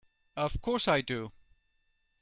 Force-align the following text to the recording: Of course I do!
Of 0.35 0.59
course 0.63 0.87
I 0.87 1.01
do! 1.01 1.31